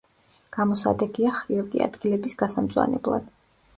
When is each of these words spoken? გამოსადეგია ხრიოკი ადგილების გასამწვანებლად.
გამოსადეგია 0.55 1.33
ხრიოკი 1.41 1.85
ადგილების 1.89 2.37
გასამწვანებლად. 2.43 3.31